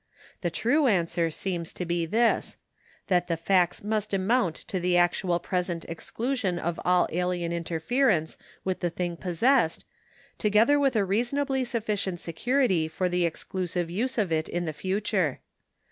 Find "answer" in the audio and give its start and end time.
0.87-1.29